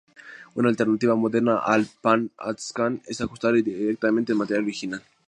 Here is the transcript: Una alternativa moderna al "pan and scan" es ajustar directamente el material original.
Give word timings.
Una 0.55 0.69
alternativa 0.69 1.15
moderna 1.23 1.57
al 1.73 1.85
"pan 2.01 2.31
and 2.39 2.57
scan" 2.57 3.01
es 3.05 3.21
ajustar 3.21 3.53
directamente 3.53 4.31
el 4.31 4.39
material 4.39 4.63
original. 4.63 5.03